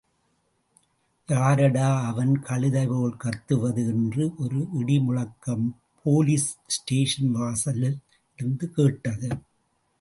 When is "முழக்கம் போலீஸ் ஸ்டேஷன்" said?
4.99-7.31